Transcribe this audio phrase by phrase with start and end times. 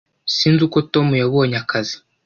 [0.35, 1.95] sinzi uko tom yabonye akazi